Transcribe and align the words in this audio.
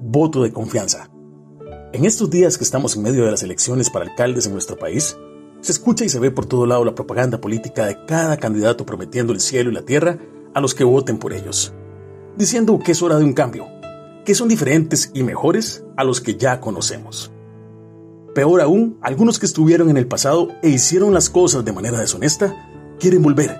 voto 0.00 0.42
de 0.42 0.52
confianza. 0.52 1.10
En 1.92 2.04
estos 2.04 2.30
días 2.30 2.58
que 2.58 2.64
estamos 2.64 2.96
en 2.96 3.02
medio 3.02 3.24
de 3.24 3.30
las 3.30 3.42
elecciones 3.42 3.90
para 3.90 4.04
alcaldes 4.04 4.46
en 4.46 4.52
nuestro 4.52 4.76
país, 4.78 5.16
se 5.60 5.72
escucha 5.72 6.04
y 6.04 6.08
se 6.08 6.20
ve 6.20 6.30
por 6.30 6.46
todo 6.46 6.66
lado 6.66 6.84
la 6.84 6.94
propaganda 6.94 7.40
política 7.40 7.86
de 7.86 8.04
cada 8.06 8.36
candidato 8.36 8.86
prometiendo 8.86 9.32
el 9.32 9.40
cielo 9.40 9.70
y 9.70 9.74
la 9.74 9.82
tierra 9.82 10.18
a 10.54 10.60
los 10.60 10.74
que 10.74 10.84
voten 10.84 11.18
por 11.18 11.32
ellos, 11.32 11.72
diciendo 12.36 12.78
que 12.78 12.92
es 12.92 13.02
hora 13.02 13.18
de 13.18 13.24
un 13.24 13.32
cambio, 13.32 13.66
que 14.24 14.34
son 14.34 14.48
diferentes 14.48 15.10
y 15.14 15.22
mejores 15.22 15.84
a 15.96 16.04
los 16.04 16.20
que 16.20 16.36
ya 16.36 16.60
conocemos. 16.60 17.32
Peor 18.34 18.60
aún, 18.60 18.98
algunos 19.00 19.38
que 19.38 19.46
estuvieron 19.46 19.90
en 19.90 19.96
el 19.96 20.06
pasado 20.06 20.48
e 20.62 20.68
hicieron 20.68 21.12
las 21.12 21.28
cosas 21.28 21.64
de 21.64 21.72
manera 21.72 21.98
deshonesta, 21.98 22.54
quieren 23.00 23.22
volver, 23.22 23.58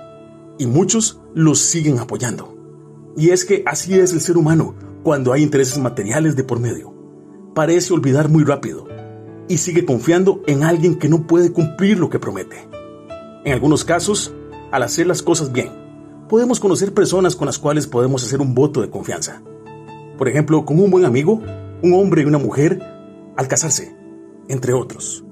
y 0.57 0.67
muchos 0.67 1.19
los 1.33 1.59
siguen 1.59 1.99
apoyando. 1.99 2.55
Y 3.17 3.31
es 3.31 3.43
que 3.43 3.63
así 3.65 3.99
es 3.99 4.13
el 4.13 4.21
ser 4.21 4.37
humano 4.37 4.75
cuando 5.03 5.33
hay 5.33 5.43
intereses 5.43 5.77
materiales 5.79 6.35
de 6.35 6.43
por 6.43 6.59
medio. 6.59 6.93
Parece 7.53 7.93
olvidar 7.93 8.29
muy 8.29 8.43
rápido 8.43 8.87
y 9.47 9.57
sigue 9.57 9.85
confiando 9.85 10.41
en 10.47 10.63
alguien 10.63 10.99
que 10.99 11.09
no 11.09 11.25
puede 11.25 11.51
cumplir 11.51 11.99
lo 11.99 12.09
que 12.09 12.19
promete. 12.19 12.67
En 13.43 13.53
algunos 13.53 13.83
casos, 13.83 14.33
al 14.71 14.83
hacer 14.83 15.07
las 15.07 15.23
cosas 15.23 15.51
bien, 15.51 15.69
podemos 16.29 16.59
conocer 16.59 16.93
personas 16.93 17.35
con 17.35 17.47
las 17.47 17.57
cuales 17.57 17.87
podemos 17.87 18.23
hacer 18.23 18.41
un 18.41 18.53
voto 18.53 18.81
de 18.81 18.89
confianza. 18.89 19.41
Por 20.17 20.27
ejemplo, 20.27 20.65
con 20.65 20.79
un 20.79 20.91
buen 20.91 21.05
amigo, 21.05 21.41
un 21.81 21.93
hombre 21.93 22.21
y 22.21 22.25
una 22.25 22.37
mujer, 22.37 22.79
al 23.35 23.47
casarse, 23.47 23.95
entre 24.47 24.73
otros. 24.73 25.23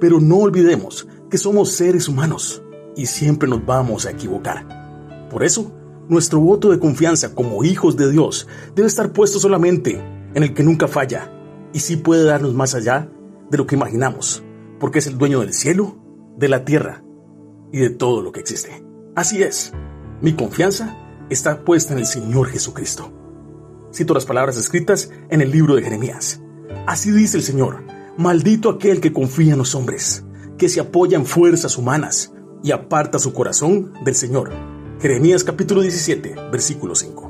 Pero 0.00 0.20
no 0.20 0.36
olvidemos 0.38 1.08
que 1.30 1.38
somos 1.38 1.72
seres 1.72 2.08
humanos 2.08 2.62
y 2.96 3.06
siempre 3.06 3.48
nos 3.48 3.64
vamos 3.64 4.06
a 4.06 4.10
equivocar. 4.10 5.28
Por 5.30 5.44
eso, 5.44 5.72
nuestro 6.08 6.40
voto 6.40 6.70
de 6.70 6.78
confianza 6.78 7.34
como 7.34 7.64
hijos 7.64 7.96
de 7.96 8.10
Dios 8.10 8.46
debe 8.74 8.88
estar 8.88 9.12
puesto 9.12 9.38
solamente 9.38 10.02
en 10.34 10.42
el 10.42 10.54
que 10.54 10.62
nunca 10.62 10.88
falla 10.88 11.32
y 11.72 11.80
sí 11.80 11.96
puede 11.96 12.24
darnos 12.24 12.54
más 12.54 12.74
allá 12.74 13.08
de 13.50 13.58
lo 13.58 13.66
que 13.66 13.74
imaginamos, 13.74 14.42
porque 14.78 14.98
es 14.98 15.06
el 15.06 15.18
dueño 15.18 15.40
del 15.40 15.52
cielo, 15.52 15.96
de 16.36 16.48
la 16.48 16.64
tierra 16.64 17.02
y 17.72 17.78
de 17.78 17.90
todo 17.90 18.22
lo 18.22 18.32
que 18.32 18.40
existe. 18.40 18.84
Así 19.14 19.42
es, 19.42 19.72
mi 20.20 20.34
confianza 20.34 20.96
está 21.30 21.64
puesta 21.64 21.92
en 21.92 22.00
el 22.00 22.06
Señor 22.06 22.48
Jesucristo. 22.48 23.12
Cito 23.92 24.14
las 24.14 24.26
palabras 24.26 24.56
escritas 24.56 25.10
en 25.30 25.40
el 25.40 25.50
libro 25.50 25.76
de 25.76 25.82
Jeremías. 25.82 26.40
Así 26.86 27.12
dice 27.12 27.36
el 27.36 27.42
Señor, 27.42 27.84
maldito 28.18 28.68
aquel 28.68 29.00
que 29.00 29.12
confía 29.12 29.52
en 29.52 29.58
los 29.58 29.74
hombres, 29.74 30.24
que 30.58 30.68
se 30.68 30.80
apoya 30.80 31.16
en 31.16 31.26
fuerzas 31.26 31.78
humanas 31.78 32.32
y 32.62 32.72
aparta 32.72 33.18
su 33.18 33.32
corazón 33.32 33.92
del 34.04 34.14
Señor 34.14 34.73
Jeremías 35.00 35.44
capítulo 35.44 35.82
17, 35.82 36.34
versículo 36.50 36.94
5. 36.94 37.23